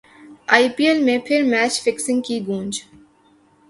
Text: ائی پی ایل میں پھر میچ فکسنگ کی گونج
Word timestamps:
ائی 0.53 0.67
پی 0.75 0.83
ایل 0.87 0.99
میں 1.03 1.17
پھر 1.25 1.39
میچ 1.51 1.73
فکسنگ 1.83 2.21
کی 2.25 2.37
گونج 2.47 2.73